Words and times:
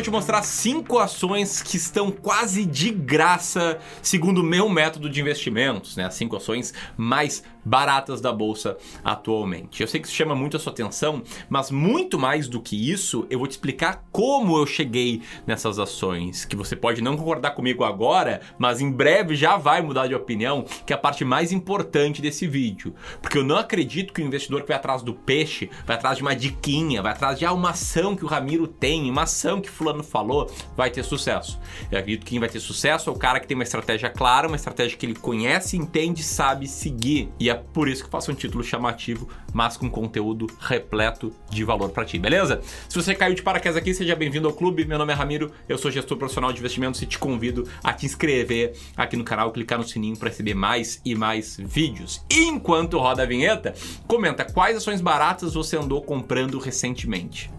vou 0.00 0.04
te 0.04 0.10
mostrar 0.10 0.42
cinco 0.42 0.98
ações 0.98 1.60
que 1.60 1.76
estão 1.76 2.10
quase 2.10 2.64
de 2.64 2.90
graça, 2.90 3.78
segundo 4.00 4.38
o 4.38 4.42
meu 4.42 4.66
método 4.66 5.10
de 5.10 5.20
investimentos, 5.20 5.94
né? 5.94 6.06
As 6.06 6.14
cinco 6.14 6.36
ações 6.36 6.72
mais 6.96 7.42
baratas 7.64 8.20
da 8.20 8.32
bolsa 8.32 8.76
atualmente. 9.04 9.80
Eu 9.80 9.88
sei 9.88 10.00
que 10.00 10.06
isso 10.06 10.16
chama 10.16 10.34
muito 10.34 10.56
a 10.56 10.60
sua 10.60 10.72
atenção, 10.72 11.22
mas 11.48 11.70
muito 11.70 12.18
mais 12.18 12.48
do 12.48 12.60
que 12.60 12.90
isso, 12.90 13.26
eu 13.30 13.38
vou 13.38 13.46
te 13.46 13.52
explicar 13.52 14.04
como 14.10 14.56
eu 14.56 14.66
cheguei 14.66 15.22
nessas 15.46 15.78
ações, 15.78 16.44
que 16.44 16.56
você 16.56 16.74
pode 16.74 17.02
não 17.02 17.16
concordar 17.16 17.52
comigo 17.52 17.84
agora, 17.84 18.40
mas 18.58 18.80
em 18.80 18.90
breve 18.90 19.34
já 19.34 19.56
vai 19.56 19.82
mudar 19.82 20.06
de 20.06 20.14
opinião, 20.14 20.64
que 20.86 20.92
é 20.92 20.96
a 20.96 20.98
parte 20.98 21.24
mais 21.24 21.52
importante 21.52 22.22
desse 22.22 22.46
vídeo. 22.46 22.94
Porque 23.20 23.38
eu 23.38 23.44
não 23.44 23.56
acredito 23.56 24.12
que 24.12 24.22
o 24.22 24.26
investidor 24.26 24.62
que 24.62 24.68
vai 24.68 24.76
atrás 24.76 25.02
do 25.02 25.14
peixe, 25.14 25.70
vai 25.86 25.96
atrás 25.96 26.16
de 26.16 26.22
uma 26.22 26.34
diquinha, 26.34 27.02
vai 27.02 27.12
atrás 27.12 27.38
de 27.38 27.44
ah, 27.44 27.52
uma 27.52 27.70
ação 27.70 28.16
que 28.16 28.24
o 28.24 28.28
Ramiro 28.28 28.66
tem, 28.66 29.10
uma 29.10 29.22
ação 29.22 29.60
que 29.60 29.70
fulano 29.70 30.02
falou, 30.02 30.50
vai 30.76 30.90
ter 30.90 31.02
sucesso. 31.02 31.58
Eu 31.90 31.98
acredito 31.98 32.24
que 32.24 32.30
quem 32.30 32.40
vai 32.40 32.48
ter 32.48 32.60
sucesso 32.60 33.10
é 33.10 33.12
o 33.12 33.16
cara 33.16 33.40
que 33.40 33.46
tem 33.46 33.54
uma 33.54 33.64
estratégia 33.64 34.08
clara, 34.08 34.46
uma 34.46 34.56
estratégia 34.56 34.96
que 34.96 35.04
ele 35.04 35.14
conhece, 35.14 35.76
entende, 35.76 36.22
sabe 36.22 36.66
seguir. 36.66 37.30
E 37.38 37.49
é 37.50 37.54
por 37.54 37.88
isso 37.88 38.04
que 38.04 38.10
faço 38.10 38.30
um 38.30 38.34
título 38.34 38.62
chamativo, 38.62 39.28
mas 39.52 39.76
com 39.76 39.90
conteúdo 39.90 40.46
repleto 40.60 41.32
de 41.50 41.64
valor 41.64 41.90
para 41.90 42.04
ti, 42.04 42.18
beleza? 42.18 42.60
Se 42.88 42.94
você 42.94 43.14
caiu 43.14 43.34
de 43.34 43.42
paraquedas 43.42 43.76
aqui, 43.76 43.92
seja 43.92 44.14
bem-vindo 44.14 44.48
ao 44.48 44.54
clube. 44.54 44.84
Meu 44.84 44.98
nome 44.98 45.12
é 45.12 45.16
Ramiro, 45.16 45.50
eu 45.68 45.76
sou 45.76 45.90
gestor 45.90 46.16
profissional 46.16 46.52
de 46.52 46.60
investimentos 46.60 47.02
e 47.02 47.06
te 47.06 47.18
convido 47.18 47.68
a 47.82 47.92
te 47.92 48.06
inscrever 48.06 48.74
aqui 48.96 49.16
no 49.16 49.24
canal, 49.24 49.52
clicar 49.52 49.78
no 49.78 49.86
sininho 49.86 50.16
para 50.16 50.28
receber 50.28 50.54
mais 50.54 51.00
e 51.04 51.14
mais 51.14 51.56
vídeos. 51.58 52.24
E 52.30 52.44
enquanto 52.44 52.98
roda 52.98 53.22
a 53.22 53.26
vinheta, 53.26 53.74
comenta 54.06 54.44
quais 54.44 54.76
ações 54.76 55.00
baratas 55.00 55.54
você 55.54 55.76
andou 55.76 56.02
comprando 56.02 56.58
recentemente. 56.58 57.50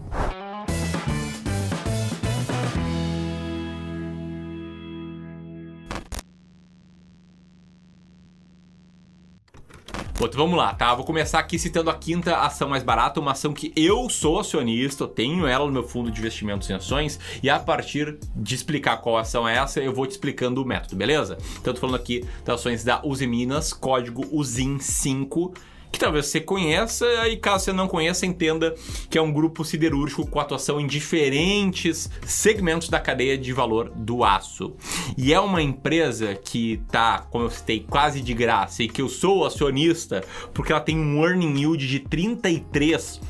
Outro, 10.22 10.38
vamos 10.38 10.56
lá, 10.56 10.72
tá? 10.72 10.94
Vou 10.94 11.04
começar 11.04 11.40
aqui 11.40 11.58
citando 11.58 11.90
a 11.90 11.94
quinta 11.94 12.36
ação 12.36 12.68
mais 12.68 12.84
barata, 12.84 13.18
uma 13.18 13.32
ação 13.32 13.52
que 13.52 13.72
eu 13.74 14.08
sou 14.08 14.38
acionista, 14.38 15.02
eu 15.02 15.08
tenho 15.08 15.48
ela 15.48 15.66
no 15.66 15.72
meu 15.72 15.82
fundo 15.82 16.12
de 16.12 16.20
investimentos 16.20 16.70
em 16.70 16.74
ações, 16.74 17.18
e 17.42 17.50
a 17.50 17.58
partir 17.58 18.20
de 18.36 18.54
explicar 18.54 18.98
qual 18.98 19.18
ação 19.18 19.48
é 19.48 19.56
essa, 19.56 19.80
eu 19.80 19.92
vou 19.92 20.06
te 20.06 20.12
explicando 20.12 20.62
o 20.62 20.64
método, 20.64 20.94
beleza? 20.94 21.36
Então, 21.60 21.72
eu 21.72 21.74
tô 21.74 21.80
falando 21.80 21.96
aqui 21.96 22.24
das 22.44 22.60
ações 22.60 22.84
da 22.84 23.04
Uzi 23.04 23.26
Minas, 23.26 23.72
código 23.72 24.22
UZIN5, 24.26 25.56
que 25.92 25.98
talvez 25.98 26.26
você 26.26 26.40
conheça, 26.40 27.06
e 27.28 27.36
caso 27.36 27.66
você 27.66 27.72
não 27.72 27.86
conheça, 27.86 28.24
entenda 28.24 28.74
que 29.10 29.18
é 29.18 29.22
um 29.22 29.30
grupo 29.30 29.62
siderúrgico 29.62 30.26
com 30.26 30.40
atuação 30.40 30.80
em 30.80 30.86
diferentes 30.86 32.10
segmentos 32.26 32.88
da 32.88 32.98
cadeia 32.98 33.36
de 33.36 33.52
valor 33.52 33.90
do 33.94 34.24
aço. 34.24 34.74
E 35.18 35.34
é 35.34 35.38
uma 35.38 35.62
empresa 35.62 36.34
que 36.34 36.82
tá, 36.90 37.26
como 37.30 37.44
eu 37.44 37.50
citei, 37.50 37.84
quase 37.88 38.22
de 38.22 38.32
graça 38.32 38.82
e 38.82 38.88
que 38.88 39.02
eu 39.02 39.08
sou 39.08 39.44
acionista 39.44 40.24
porque 40.54 40.72
ela 40.72 40.80
tem 40.80 40.98
um 40.98 41.22
earning 41.22 41.60
yield 41.60 41.86
de 41.86 41.98
33 42.00 43.20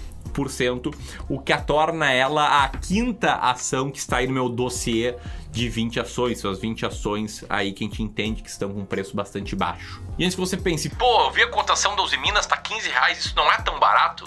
o 1.29 1.39
que 1.39 1.53
a 1.53 1.61
torna 1.61 2.11
ela 2.11 2.65
a 2.65 2.69
quinta 2.69 3.35
ação 3.35 3.91
que 3.91 3.99
está 3.99 4.19
aí 4.19 4.27
no 4.27 4.33
meu 4.33 4.49
dossiê 4.49 5.17
de 5.51 5.69
20 5.69 6.01
ações, 6.01 6.41
suas 6.41 6.59
20 6.59 6.87
ações 6.87 7.45
aí 7.49 7.73
que 7.73 7.85
a 7.85 7.87
gente 7.87 8.03
entende 8.03 8.43
que 8.43 8.49
estão 8.49 8.73
com 8.73 8.85
preço 8.85 9.15
bastante 9.15 9.55
baixo. 9.55 10.03
E 10.19 10.25
antes 10.25 10.35
que 10.35 10.41
você 10.41 10.57
pense, 10.57 10.89
pô, 10.89 11.27
eu 11.27 11.31
vi 11.31 11.43
a 11.43 11.49
cotação 11.49 11.95
da 11.95 12.03
Minas 12.19 12.47
tá 12.47 12.57
15 12.57 12.89
reais, 12.89 13.19
isso 13.19 13.37
não 13.37 13.51
é 13.51 13.57
tão 13.59 13.79
barato? 13.79 14.25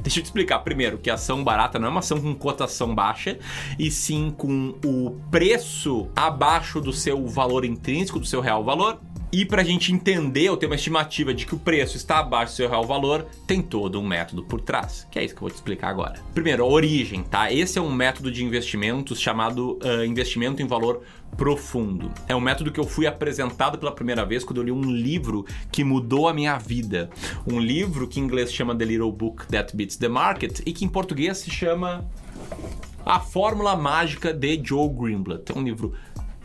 Deixa 0.00 0.18
eu 0.18 0.22
te 0.22 0.26
explicar 0.26 0.58
primeiro 0.60 0.98
que 0.98 1.10
ação 1.10 1.42
barata 1.42 1.78
não 1.78 1.88
é 1.88 1.90
uma 1.90 2.00
ação 2.00 2.20
com 2.20 2.34
cotação 2.34 2.94
baixa, 2.94 3.38
e 3.78 3.90
sim 3.90 4.30
com 4.36 4.78
o 4.84 5.20
preço 5.30 6.08
abaixo 6.14 6.80
do 6.80 6.92
seu 6.92 7.26
valor 7.26 7.64
intrínseco, 7.64 8.18
do 8.18 8.26
seu 8.26 8.40
real 8.40 8.62
valor, 8.62 9.00
e 9.36 9.44
para 9.44 9.60
a 9.60 9.64
gente 9.64 9.92
entender 9.92 10.48
ou 10.48 10.56
ter 10.56 10.64
uma 10.64 10.76
estimativa 10.76 11.34
de 11.34 11.44
que 11.44 11.54
o 11.54 11.58
preço 11.58 11.94
está 11.98 12.20
abaixo 12.20 12.54
do 12.54 12.56
seu 12.56 12.70
real 12.70 12.86
valor, 12.86 13.26
tem 13.46 13.60
todo 13.60 14.00
um 14.00 14.06
método 14.06 14.42
por 14.42 14.62
trás, 14.62 15.06
que 15.10 15.18
é 15.18 15.24
isso 15.26 15.34
que 15.34 15.38
eu 15.38 15.42
vou 15.42 15.50
te 15.50 15.56
explicar 15.56 15.90
agora. 15.90 16.22
Primeiro, 16.32 16.64
a 16.64 16.66
origem, 16.66 17.22
tá? 17.22 17.52
Esse 17.52 17.78
é 17.78 17.82
um 17.82 17.92
método 17.92 18.32
de 18.32 18.42
investimentos 18.42 19.20
chamado 19.20 19.78
uh, 19.84 20.06
investimento 20.06 20.62
em 20.62 20.66
valor 20.66 21.02
profundo. 21.36 22.10
É 22.26 22.34
um 22.34 22.40
método 22.40 22.72
que 22.72 22.80
eu 22.80 22.84
fui 22.84 23.06
apresentado 23.06 23.76
pela 23.76 23.92
primeira 23.92 24.24
vez 24.24 24.42
quando 24.42 24.56
eu 24.56 24.64
li 24.64 24.72
um 24.72 24.90
livro 24.90 25.44
que 25.70 25.84
mudou 25.84 26.28
a 26.28 26.32
minha 26.32 26.56
vida. 26.56 27.10
Um 27.46 27.60
livro 27.60 28.08
que 28.08 28.18
em 28.18 28.22
inglês 28.22 28.50
chama 28.50 28.74
The 28.74 28.86
Little 28.86 29.12
Book 29.12 29.46
That 29.48 29.76
Beats 29.76 29.96
the 29.96 30.08
Market 30.08 30.60
e 30.64 30.72
que 30.72 30.82
em 30.82 30.88
português 30.88 31.36
se 31.36 31.50
chama 31.50 32.08
A 33.04 33.20
Fórmula 33.20 33.76
Mágica 33.76 34.32
de 34.32 34.58
Joe 34.64 34.88
Greenblatt. 34.88 35.52
É 35.54 35.58
um 35.58 35.62
livro 35.62 35.92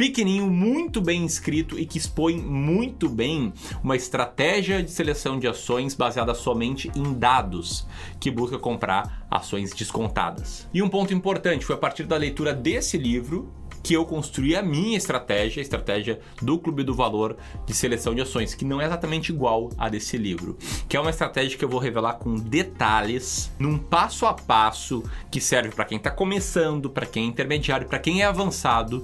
pequenininho, 0.02 0.50
muito 0.50 1.00
bem 1.00 1.24
escrito 1.24 1.78
e 1.78 1.86
que 1.86 2.00
expõe 2.00 2.36
muito 2.36 3.08
bem 3.08 3.54
uma 3.84 3.96
estratégia 3.96 4.82
de 4.82 4.90
seleção 4.90 5.38
de 5.38 5.48
ações 5.48 5.94
baseada 5.94 6.34
somente 6.34 6.92
em 6.96 7.14
dados, 7.14 7.86
que 8.20 8.32
busca 8.32 8.58
comprar 8.58 9.28
ações 9.30 9.72
descontadas. 9.72 10.68
E 10.74 10.82
um 10.82 10.90
ponto 10.90 11.14
importante 11.14 11.64
foi 11.64 11.76
a 11.76 11.78
partir 11.78 12.06
da 12.06 12.18
leitura 12.18 12.52
desse 12.52 12.98
livro 12.98 13.54
que 13.84 13.94
eu 13.94 14.06
construí 14.06 14.56
a 14.56 14.62
minha 14.62 14.97
estratégia, 14.97 15.62
a 15.62 15.64
estratégia 15.64 16.19
do 16.42 16.58
Clube 16.59 16.84
do 16.84 16.94
Valor 16.94 17.38
de 17.66 17.74
seleção 17.74 18.14
de 18.14 18.22
ações, 18.22 18.53
que 18.53 18.66
não 18.66 18.81
é 18.81 18.86
exatamente 18.86 19.31
igual 19.31 19.69
a 19.78 19.90
desse 19.90 20.18
livro, 20.18 20.58
que 20.88 20.96
é 20.96 21.00
uma 21.00 21.09
estratégia 21.09 21.58
que 21.58 21.66
eu 21.66 21.69
vou 21.69 21.80
revelar 21.80 22.14
com 22.14 22.36
detalhes, 22.36 23.52
num 23.58 23.78
passo 23.78 24.25
a 24.25 24.34
passo 24.34 25.03
que 25.30 25.40
serve 25.41 25.70
para 25.70 25.86
quem 25.86 25.97
está 25.97 26.12
começando, 26.12 26.90
para 26.90 27.06
quem 27.06 27.25
é 27.25 27.28
intermediário, 27.28 27.88
para 27.88 28.00
quem 28.00 28.22
é 28.22 28.25
avançado, 28.25 29.03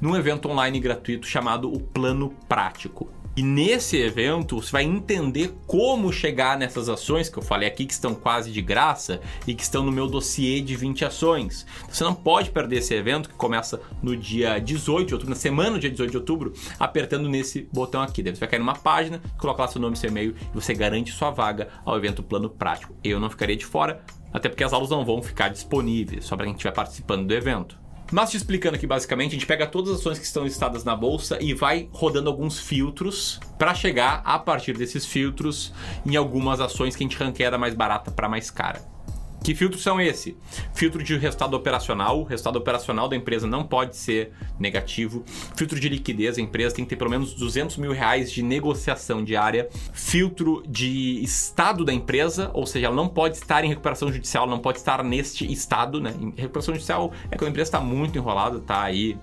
num 0.00 0.16
evento 0.16 0.48
online 0.48 0.80
gratuito 0.80 1.26
chamado 1.26 1.72
o 1.72 1.80
Plano 1.80 2.32
Prático. 2.48 3.08
E 3.38 3.42
nesse 3.42 3.96
evento 3.96 4.60
você 4.60 4.72
vai 4.72 4.82
entender 4.82 5.54
como 5.64 6.12
chegar 6.12 6.58
nessas 6.58 6.88
ações 6.88 7.28
que 7.28 7.38
eu 7.38 7.42
falei 7.42 7.68
aqui 7.68 7.86
que 7.86 7.92
estão 7.92 8.12
quase 8.12 8.50
de 8.50 8.60
graça 8.60 9.20
e 9.46 9.54
que 9.54 9.62
estão 9.62 9.84
no 9.84 9.92
meu 9.92 10.08
dossiê 10.08 10.60
de 10.60 10.74
20 10.74 11.04
ações. 11.04 11.64
Você 11.88 12.02
não 12.02 12.12
pode 12.12 12.50
perder 12.50 12.78
esse 12.78 12.92
evento 12.94 13.28
que 13.28 13.36
começa 13.36 13.80
no 14.02 14.16
dia 14.16 14.58
18 14.58 15.06
de 15.06 15.14
outubro, 15.14 15.30
na 15.30 15.40
semana 15.40 15.70
do 15.70 15.78
dia 15.78 15.88
18 15.88 16.10
de 16.10 16.16
outubro, 16.16 16.52
apertando 16.80 17.28
nesse 17.28 17.68
botão 17.72 18.02
aqui. 18.02 18.24
Você 18.24 18.32
vai 18.32 18.48
cair 18.48 18.58
numa 18.58 18.74
página, 18.74 19.22
coloca 19.38 19.62
lá 19.62 19.68
seu 19.68 19.80
nome 19.80 19.94
e 19.94 19.98
seu 20.00 20.10
e-mail 20.10 20.34
e 20.40 20.52
você 20.52 20.74
garante 20.74 21.12
sua 21.12 21.30
vaga 21.30 21.68
ao 21.84 21.96
evento 21.96 22.24
Plano 22.24 22.50
Prático. 22.50 22.92
Eu 23.04 23.20
não 23.20 23.30
ficaria 23.30 23.56
de 23.56 23.64
fora, 23.64 24.02
até 24.32 24.48
porque 24.48 24.64
as 24.64 24.72
aulas 24.72 24.90
não 24.90 25.04
vão 25.04 25.22
ficar 25.22 25.48
disponíveis, 25.48 26.24
só 26.24 26.34
para 26.34 26.44
quem 26.44 26.54
estiver 26.54 26.72
participando 26.72 27.24
do 27.24 27.34
evento. 27.34 27.78
Mas 28.10 28.30
te 28.30 28.36
explicando 28.36 28.76
aqui 28.76 28.86
basicamente, 28.86 29.32
a 29.32 29.34
gente 29.34 29.46
pega 29.46 29.66
todas 29.66 29.92
as 29.92 30.00
ações 30.00 30.18
que 30.18 30.24
estão 30.24 30.44
listadas 30.44 30.82
na 30.82 30.96
bolsa 30.96 31.38
e 31.40 31.52
vai 31.52 31.88
rodando 31.92 32.30
alguns 32.30 32.58
filtros 32.58 33.38
para 33.58 33.74
chegar 33.74 34.22
a 34.24 34.38
partir 34.38 34.76
desses 34.76 35.04
filtros 35.04 35.72
em 36.06 36.16
algumas 36.16 36.60
ações 36.60 36.96
que 36.96 37.04
a 37.04 37.06
gente 37.06 37.16
ranqueia 37.16 37.50
da 37.50 37.58
mais 37.58 37.74
barata 37.74 38.10
para 38.10 38.28
mais 38.28 38.50
cara. 38.50 38.97
Que 39.42 39.54
filtros 39.54 39.82
são 39.82 40.00
esse? 40.00 40.36
Filtro 40.74 41.02
de 41.02 41.16
resultado 41.16 41.54
operacional. 41.54 42.20
O 42.20 42.24
resultado 42.24 42.56
operacional 42.56 43.08
da 43.08 43.16
empresa 43.16 43.46
não 43.46 43.64
pode 43.64 43.96
ser 43.96 44.32
negativo. 44.58 45.24
Filtro 45.56 45.78
de 45.78 45.88
liquidez. 45.88 46.38
A 46.38 46.40
empresa 46.40 46.74
tem 46.74 46.84
que 46.84 46.90
ter 46.90 46.96
pelo 46.96 47.10
menos 47.10 47.34
200 47.34 47.76
mil 47.76 47.92
reais 47.92 48.30
de 48.30 48.42
negociação 48.42 49.24
diária. 49.24 49.68
Filtro 49.92 50.62
de 50.68 51.22
estado 51.22 51.84
da 51.84 51.92
empresa, 51.92 52.50
ou 52.52 52.66
seja, 52.66 52.86
ela 52.86 52.96
não 52.96 53.08
pode 53.08 53.36
estar 53.36 53.64
em 53.64 53.68
recuperação 53.68 54.12
judicial, 54.12 54.46
não 54.46 54.58
pode 54.58 54.78
estar 54.78 55.02
neste 55.02 55.50
estado, 55.50 56.00
né? 56.00 56.14
Em 56.20 56.32
recuperação 56.36 56.74
judicial 56.74 57.12
é 57.30 57.36
quando 57.36 57.48
a 57.48 57.50
empresa 57.50 57.68
está 57.68 57.80
muito 57.80 58.18
enrolada, 58.18 58.58
está 58.58 58.82
aí 58.82 59.16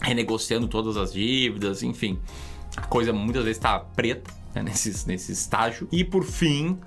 renegociando 0.00 0.68
todas 0.68 0.96
as 0.96 1.12
dívidas, 1.12 1.82
enfim. 1.82 2.18
A 2.76 2.82
coisa 2.82 3.12
muitas 3.12 3.44
vezes 3.44 3.58
está 3.58 3.78
preta 3.78 4.30
né, 4.54 4.62
nesse, 4.62 5.06
nesse 5.06 5.32
estágio. 5.32 5.88
E 5.90 6.04
por 6.04 6.24
fim, 6.24 6.78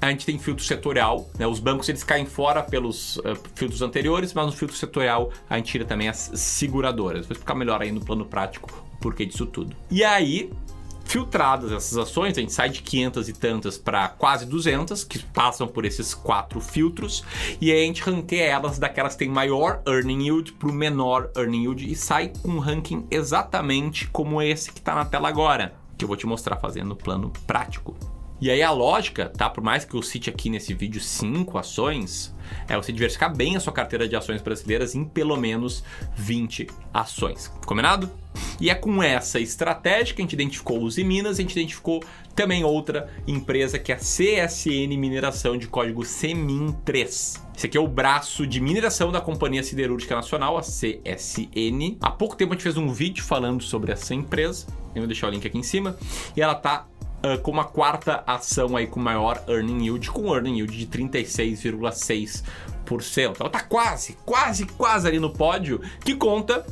a 0.00 0.10
gente 0.10 0.24
tem 0.24 0.38
filtro 0.38 0.64
setorial, 0.64 1.28
né? 1.38 1.46
Os 1.46 1.58
bancos 1.58 1.88
eles 1.88 2.04
caem 2.04 2.26
fora 2.26 2.62
pelos 2.62 3.16
uh, 3.18 3.36
filtros 3.54 3.82
anteriores, 3.82 4.32
mas 4.32 4.46
no 4.46 4.52
filtro 4.52 4.76
setorial 4.76 5.32
a 5.48 5.56
gente 5.56 5.72
tira 5.72 5.84
também 5.84 6.08
as 6.08 6.30
seguradoras. 6.34 7.26
Vou 7.26 7.32
explicar 7.32 7.54
melhor 7.54 7.82
aí 7.82 7.90
no 7.90 8.00
plano 8.00 8.24
prático 8.24 8.70
o 8.94 8.96
porquê 8.98 9.26
disso 9.26 9.46
tudo. 9.46 9.74
E 9.90 10.04
aí, 10.04 10.52
filtradas 11.04 11.72
essas 11.72 11.96
ações, 11.96 12.36
a 12.36 12.40
gente 12.40 12.52
sai 12.52 12.68
de 12.68 12.82
500 12.82 13.28
e 13.28 13.32
tantas 13.32 13.78
para 13.78 14.08
quase 14.08 14.46
200, 14.46 15.04
que 15.04 15.18
passam 15.18 15.66
por 15.66 15.84
esses 15.84 16.14
quatro 16.14 16.60
filtros, 16.60 17.24
e 17.60 17.72
aí 17.72 17.82
a 17.82 17.86
gente 17.86 18.02
ranqueia 18.02 18.44
elas 18.44 18.78
daquelas 18.78 19.14
que 19.14 19.20
têm 19.20 19.28
maior 19.28 19.82
earning 19.86 20.24
yield 20.24 20.52
para 20.52 20.68
o 20.68 20.72
menor 20.72 21.30
earning 21.36 21.62
yield 21.62 21.90
e 21.90 21.96
sai 21.96 22.32
com 22.42 22.50
um 22.50 22.58
ranking 22.58 23.06
exatamente 23.10 24.06
como 24.08 24.42
esse 24.42 24.70
que 24.70 24.80
está 24.80 24.94
na 24.94 25.04
tela 25.04 25.28
agora, 25.28 25.74
que 25.96 26.04
eu 26.04 26.08
vou 26.08 26.16
te 26.16 26.26
mostrar 26.26 26.56
fazendo 26.56 26.92
o 26.92 26.96
plano 26.96 27.32
prático. 27.46 27.96
E 28.40 28.50
aí 28.50 28.62
a 28.62 28.70
lógica, 28.70 29.28
tá? 29.28 29.50
Por 29.50 29.62
mais 29.62 29.84
que 29.84 29.94
eu 29.94 30.02
cite 30.02 30.30
aqui 30.30 30.48
nesse 30.48 30.72
vídeo 30.72 31.00
cinco 31.00 31.58
ações, 31.58 32.32
é 32.68 32.76
você 32.76 32.92
diversificar 32.92 33.34
bem 33.34 33.56
a 33.56 33.60
sua 33.60 33.72
carteira 33.72 34.08
de 34.08 34.14
ações 34.14 34.40
brasileiras 34.40 34.94
em 34.94 35.04
pelo 35.04 35.36
menos 35.36 35.82
20 36.16 36.68
ações. 36.94 37.48
Combinado? 37.66 38.08
E 38.60 38.70
é 38.70 38.74
com 38.74 39.02
essa 39.02 39.40
estratégia 39.40 40.14
que 40.14 40.22
a 40.22 40.24
gente 40.24 40.34
identificou 40.34 40.82
os 40.82 40.96
Minas, 40.98 41.38
a 41.38 41.42
gente 41.42 41.52
identificou 41.52 42.02
também 42.34 42.62
outra 42.62 43.08
empresa 43.26 43.78
que 43.78 43.90
é 43.90 43.96
a 43.96 43.98
CSN 43.98 44.96
Mineração 44.96 45.56
de 45.56 45.66
código 45.66 46.02
CEMIN3. 46.02 47.40
Esse 47.56 47.66
aqui 47.66 47.76
é 47.76 47.80
o 47.80 47.88
braço 47.88 48.46
de 48.46 48.60
mineração 48.60 49.10
da 49.10 49.20
Companhia 49.20 49.64
Siderúrgica 49.64 50.14
Nacional, 50.14 50.56
a 50.56 50.60
CSN. 50.60 51.96
Há 52.00 52.10
pouco 52.12 52.36
tempo 52.36 52.52
a 52.52 52.54
gente 52.54 52.62
fez 52.62 52.76
um 52.76 52.88
vídeo 52.92 53.24
falando 53.24 53.64
sobre 53.64 53.90
essa 53.90 54.14
empresa. 54.14 54.66
Eu 54.94 55.02
vou 55.02 55.08
deixar 55.08 55.26
o 55.26 55.30
link 55.30 55.44
aqui 55.44 55.58
em 55.58 55.62
cima. 55.64 55.96
E 56.36 56.40
ela 56.40 56.54
tá 56.54 56.86
Uh, 57.18 57.36
como 57.42 57.60
a 57.60 57.64
quarta 57.64 58.22
ação 58.24 58.76
aí 58.76 58.86
com 58.86 59.00
maior 59.00 59.42
earning 59.48 59.86
yield, 59.86 60.08
com 60.10 60.32
earning 60.32 60.58
yield 60.58 60.76
de 60.76 60.86
36,6%. 60.86 63.40
Ela 63.40 63.50
tá 63.50 63.58
quase, 63.60 64.16
quase, 64.24 64.66
quase 64.66 65.08
ali 65.08 65.18
no 65.18 65.32
pódio, 65.32 65.80
que 66.04 66.14
conta 66.14 66.64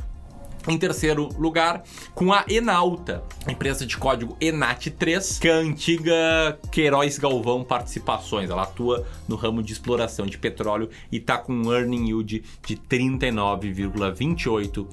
em 0.67 0.77
terceiro 0.77 1.29
lugar, 1.37 1.83
com 2.13 2.33
a 2.33 2.43
Enalta, 2.47 3.23
empresa 3.47 3.85
de 3.85 3.97
código 3.97 4.37
ENAT3, 4.41 5.39
que 5.39 5.47
é 5.47 5.53
a 5.53 5.57
antiga 5.57 6.59
Queiroz 6.71 7.17
Galvão 7.17 7.63
Participações. 7.63 8.49
Ela 8.49 8.63
atua 8.63 9.05
no 9.27 9.35
ramo 9.35 9.63
de 9.63 9.73
exploração 9.73 10.25
de 10.25 10.37
petróleo 10.37 10.89
e 11.11 11.17
está 11.17 11.37
com 11.37 11.53
um 11.53 11.73
earning 11.73 12.07
yield 12.07 12.43
de 12.65 12.75
39,28%. 12.75 14.87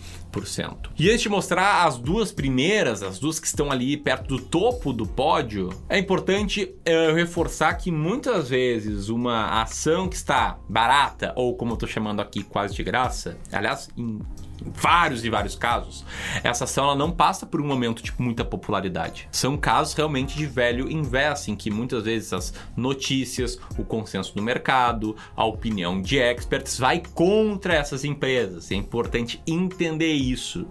E 0.98 1.10
antes 1.10 1.22
de 1.22 1.28
mostrar 1.28 1.86
as 1.86 1.96
duas 1.96 2.32
primeiras, 2.32 3.02
as 3.02 3.18
duas 3.18 3.38
que 3.38 3.46
estão 3.46 3.70
ali 3.70 3.96
perto 3.96 4.36
do 4.36 4.42
topo 4.42 4.92
do 4.92 5.06
pódio, 5.06 5.70
é 5.88 5.98
importante 5.98 6.64
uh, 6.64 7.14
reforçar 7.14 7.74
que 7.74 7.90
muitas 7.90 8.48
vezes 8.48 9.08
uma 9.08 9.62
ação 9.62 10.08
que 10.08 10.16
está 10.16 10.58
barata, 10.68 11.32
ou 11.36 11.56
como 11.56 11.72
eu 11.72 11.74
estou 11.74 11.88
chamando 11.88 12.20
aqui, 12.20 12.42
quase 12.42 12.74
de 12.74 12.82
graça, 12.82 13.38
aliás, 13.52 13.88
em 13.96 14.18
vários 14.62 15.24
e 15.24 15.30
vários 15.30 15.54
casos, 15.54 16.04
essa 16.42 16.64
ação 16.64 16.84
ela 16.84 16.94
não 16.94 17.10
passa 17.10 17.46
por 17.46 17.60
um 17.60 17.66
momento 17.66 18.02
de 18.02 18.12
muita 18.18 18.44
popularidade. 18.44 19.28
São 19.30 19.56
casos 19.56 19.94
realmente 19.94 20.36
de 20.36 20.46
velho 20.46 20.90
invest, 20.90 21.50
em 21.50 21.56
que 21.56 21.70
muitas 21.70 22.04
vezes 22.04 22.32
as 22.32 22.54
notícias, 22.76 23.58
o 23.78 23.84
consenso 23.84 24.34
do 24.34 24.42
mercado, 24.42 25.16
a 25.36 25.44
opinião 25.44 26.00
de 26.00 26.18
experts 26.18 26.78
vai 26.78 27.02
contra 27.14 27.74
essas 27.74 28.04
empresas. 28.04 28.70
É 28.70 28.74
importante 28.74 29.42
entender 29.46 30.12
isso. 30.12 30.66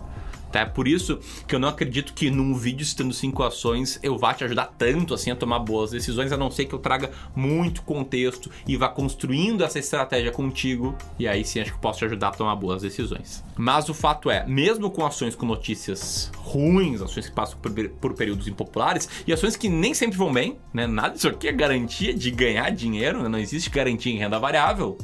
Tá? 0.54 0.60
É 0.60 0.66
por 0.66 0.88
isso 0.88 1.20
que 1.48 1.56
eu 1.56 1.60
não 1.60 1.68
acredito 1.68 2.14
que 2.14 2.30
num 2.30 2.54
vídeo 2.54 2.86
citando 2.86 3.12
cinco 3.12 3.42
ações 3.42 4.00
eu 4.04 4.20
vá 4.20 4.36
te 4.36 4.44
ajudar 4.44 4.68
tanto 4.78 5.16
assim 5.16 5.32
a 5.32 5.36
tomar 5.36 5.58
boas 5.58 5.90
decisões, 5.90 6.32
a 6.32 6.38
não 6.38 6.52
ser 6.52 6.66
que 6.66 6.76
eu 6.76 6.80
traga 6.80 7.10
muito 7.36 7.82
contexto 7.82 8.52
e 8.68 8.78
vá 8.78 8.88
construindo 8.88 9.64
essa 9.64 9.80
estratégia 9.80 10.32
contigo. 10.32 10.96
E 11.18 11.28
aí 11.28 11.44
sim 11.44 11.60
acho 11.60 11.74
que 11.74 11.80
posso 11.80 11.98
te 11.98 12.06
ajudar 12.06 12.28
a 12.28 12.32
tomar 12.32 12.56
boas 12.56 12.84
decisões. 12.84 13.44
Mas 13.58 13.90
o 13.90 13.96
fato 13.96 14.30
é, 14.30 14.46
mesmo 14.46 14.92
com 14.92 15.04
ações 15.04 15.34
com 15.34 15.48
notícias 15.48 16.32
ruins, 16.36 17.02
ações 17.02 17.28
que 17.28 17.34
passam 17.36 17.58
por, 17.58 17.72
por 17.90 18.14
períodos 18.14 18.48
impopulares 18.48 19.10
e 19.26 19.34
ações 19.34 19.56
que 19.56 19.68
nem 19.68 19.96
sempre 19.96 20.20
vão 20.20 20.32
bem, 20.32 20.60
né? 20.72 20.86
Nada 20.86 21.16
disso 21.16 21.28
aqui 21.28 21.48
é 21.48 21.52
garantia 21.52 22.14
de 22.14 22.30
ganhar 22.30 22.70
dinheiro, 22.70 23.24
né? 23.24 23.28
não 23.28 23.40
existe 23.40 23.72
garantia 23.72 24.14
em 24.14 24.20
renda 24.20 24.38
variável. 24.38 25.00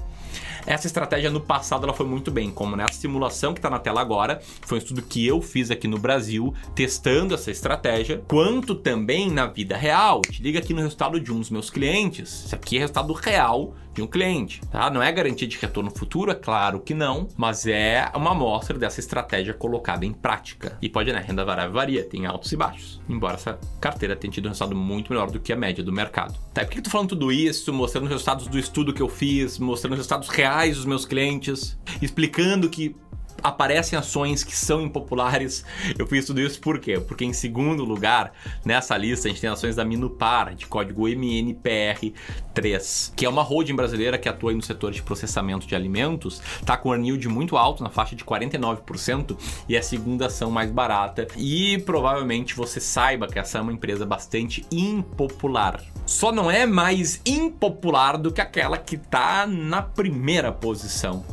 Essa 0.65 0.87
estratégia 0.87 1.29
no 1.29 1.41
passado 1.41 1.83
ela 1.83 1.93
foi 1.93 2.05
muito 2.05 2.29
bem, 2.29 2.51
como 2.51 2.75
nessa 2.75 2.93
simulação 2.93 3.53
que 3.53 3.59
está 3.59 3.69
na 3.69 3.79
tela 3.79 4.01
agora, 4.01 4.41
foi 4.61 4.77
um 4.77 4.81
estudo 4.81 5.01
que 5.01 5.25
eu 5.25 5.41
fiz 5.41 5.71
aqui 5.71 5.87
no 5.87 5.97
Brasil, 5.97 6.53
testando 6.75 7.33
essa 7.33 7.51
estratégia, 7.51 8.21
quanto 8.27 8.75
também 8.75 9.29
na 9.31 9.47
vida 9.47 9.75
real. 9.75 10.21
Te 10.21 10.41
liga 10.41 10.59
aqui 10.59 10.73
no 10.73 10.81
resultado 10.81 11.19
de 11.19 11.31
um 11.31 11.39
dos 11.39 11.49
meus 11.49 11.69
clientes. 11.69 12.45
Isso 12.45 12.55
aqui 12.55 12.77
é 12.77 12.79
resultado 12.81 13.13
real 13.13 13.73
de 13.93 14.01
um 14.01 14.07
cliente, 14.07 14.61
tá? 14.71 14.89
Não 14.89 15.01
é 15.01 15.11
garantia 15.11 15.47
de 15.47 15.57
retorno 15.57 15.91
futuro, 15.91 16.31
é 16.31 16.35
claro 16.35 16.79
que 16.79 16.93
não, 16.93 17.27
mas 17.35 17.65
é 17.65 18.09
uma 18.15 18.31
amostra 18.31 18.77
dessa 18.77 18.99
estratégia 18.99 19.53
colocada 19.53 20.05
em 20.05 20.13
prática. 20.13 20.77
E 20.81 20.87
pode, 20.87 21.11
né? 21.11 21.23
Renda 21.25 21.43
variável 21.43 21.73
varia, 21.73 22.03
tem 22.03 22.25
altos 22.25 22.51
e 22.51 22.55
baixos. 22.55 23.01
Embora 23.09 23.33
essa 23.33 23.59
carteira 23.81 24.15
tenha 24.15 24.31
tido 24.31 24.45
um 24.45 24.49
resultado 24.49 24.75
muito 24.75 25.11
melhor 25.11 25.29
do 25.29 25.39
que 25.39 25.51
a 25.51 25.55
média 25.55 25.83
do 25.83 25.91
mercado. 25.91 26.37
Tá, 26.53 26.61
e 26.61 26.65
por 26.65 26.71
que 26.71 26.79
eu 26.79 26.83
tô 26.83 26.89
falando 26.89 27.09
tudo 27.09 27.31
isso, 27.31 27.73
mostrando 27.73 28.03
os 28.03 28.09
resultados 28.09 28.47
do 28.47 28.57
estudo 28.57 28.93
que 28.93 29.01
eu 29.01 29.09
fiz, 29.09 29.57
mostrando 29.57 29.93
os 29.93 29.99
resultados 29.99 30.18
reais 30.27 30.75
dos 30.75 30.85
meus 30.85 31.05
clientes, 31.05 31.77
explicando 32.01 32.69
que 32.69 32.95
aparecem 33.43 33.97
ações 33.97 34.43
que 34.43 34.55
são 34.55 34.81
impopulares. 34.81 35.63
Eu 35.97 36.07
fiz 36.07 36.25
tudo 36.25 36.41
isso 36.41 36.59
por 36.59 36.79
quê? 36.79 36.99
Porque 36.99 37.25
em 37.25 37.33
segundo 37.33 37.83
lugar, 37.83 38.31
nessa 38.63 38.97
lista, 38.97 39.27
a 39.27 39.31
gente 39.31 39.41
tem 39.41 39.49
ações 39.49 39.75
da 39.75 39.85
Minupar, 39.85 40.55
de 40.55 40.65
código 40.65 41.07
MNPR3, 41.07 43.13
que 43.15 43.25
é 43.25 43.29
uma 43.29 43.41
holding 43.41 43.75
brasileira 43.75 44.17
que 44.17 44.29
atua 44.29 44.53
no 44.53 44.61
setor 44.61 44.91
de 44.91 45.01
processamento 45.01 45.67
de 45.67 45.75
alimentos, 45.75 46.41
tá 46.65 46.77
com 46.77 46.93
earn 46.93 47.07
yield 47.07 47.27
muito 47.27 47.57
alto, 47.57 47.83
na 47.83 47.89
faixa 47.89 48.15
de 48.15 48.23
49%, 48.23 49.37
e 49.67 49.75
é 49.75 49.79
a 49.79 49.83
segunda 49.83 50.27
ação 50.27 50.51
mais 50.51 50.71
barata. 50.71 51.27
E 51.37 51.77
provavelmente 51.79 52.55
você 52.55 52.79
saiba 52.79 53.27
que 53.27 53.39
essa 53.39 53.57
é 53.57 53.61
uma 53.61 53.73
empresa 53.73 54.05
bastante 54.05 54.65
impopular. 54.71 55.81
Só 56.05 56.31
não 56.31 56.49
é 56.49 56.65
mais 56.65 57.21
impopular 57.25 58.17
do 58.17 58.31
que 58.31 58.41
aquela 58.41 58.77
que 58.77 58.97
tá 58.97 59.45
na 59.45 59.81
primeira 59.81 60.51
posição, 60.51 61.23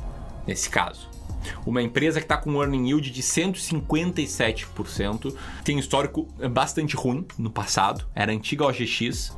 nesse 0.46 0.68
caso. 0.68 1.15
Uma 1.64 1.82
empresa 1.82 2.20
que 2.20 2.24
está 2.24 2.36
com 2.36 2.50
um 2.50 2.62
earning 2.62 2.88
yield 2.88 3.10
de 3.10 3.22
157%, 3.22 5.34
tem 5.64 5.76
um 5.76 5.80
histórico 5.80 6.28
bastante 6.50 6.96
ruim 6.96 7.24
no 7.38 7.50
passado, 7.50 8.04
era 8.14 8.32
antiga 8.32 8.66
OGX, 8.66 9.36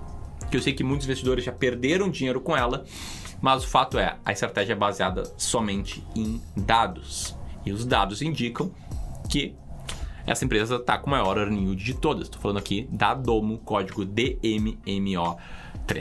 que 0.51 0.57
eu 0.57 0.63
sei 0.63 0.73
que 0.73 0.85
muitos 0.85 1.07
investidores 1.07 1.45
já 1.45 1.53
perderam 1.53 2.11
dinheiro 2.11 2.41
com 2.41 2.57
ela, 2.57 2.85
mas 3.41 3.65
o 3.65 3.69
fato 3.69 3.99
é, 3.99 4.17
a 4.25 4.33
estratégia 4.33 4.73
é 4.73 4.77
baseada 4.77 5.25
somente 5.37 6.05
em 6.17 6.41
dados. 6.57 7.37
E 7.65 7.73
os 7.73 7.85
dados 7.85 8.23
indicam 8.23 8.73
que 9.29 9.55
essa 10.27 10.45
empresa 10.45 10.77
está 10.77 10.99
com 10.99 11.07
o 11.07 11.11
maior 11.11 11.39
earning 11.39 11.65
yield 11.65 11.83
de 11.83 11.95
todas. 11.95 12.25
Estou 12.25 12.41
falando 12.41 12.59
aqui 12.59 12.89
da 12.91 13.15
Domo, 13.15 13.59
código 13.59 14.05
DMMO3. 14.05 15.37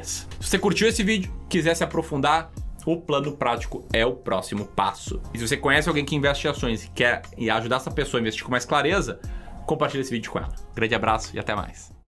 Se 0.03 0.27
você 0.41 0.59
curtiu 0.59 0.87
esse 0.87 1.03
vídeo, 1.03 1.31
quiser 1.47 1.75
se 1.75 1.83
aprofundar, 1.83 2.51
o 2.87 3.01
plano 3.01 3.35
prático 3.35 3.85
é 3.91 4.05
o 4.05 4.13
próximo 4.13 4.65
passo. 4.65 5.21
E 5.33 5.37
se 5.37 5.45
você 5.45 5.57
conhece 5.57 5.89
alguém 5.89 6.05
que 6.05 6.15
investe 6.15 6.47
em 6.47 6.49
ações 6.49 6.85
e 6.85 6.89
quer 6.89 7.21
ajudar 7.51 7.75
essa 7.75 7.91
pessoa 7.91 8.19
a 8.19 8.21
investir 8.21 8.45
com 8.45 8.51
mais 8.51 8.63
clareza, 8.63 9.19
compartilhe 9.65 10.01
esse 10.01 10.11
vídeo 10.11 10.31
com 10.31 10.39
ela. 10.39 10.55
Grande 10.73 10.95
abraço 10.95 11.35
e 11.35 11.39
até 11.39 11.53
mais. 11.53 11.96